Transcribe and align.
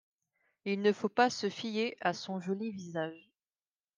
Il 0.65 0.81
ne 0.81 0.93
faut 0.93 1.09
pas 1.09 1.29
se 1.29 1.47
fier 1.47 1.95
à 2.01 2.13
son 2.13 2.39
joli 2.41 2.71
visage. 2.71 3.29